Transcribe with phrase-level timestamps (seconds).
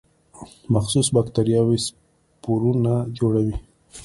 [0.73, 3.55] مخصوص باکتریاوې سپورونه جوړوي.